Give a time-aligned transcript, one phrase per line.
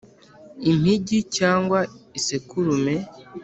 [0.71, 1.79] Impigi cyangwa
[2.19, 2.95] isekurume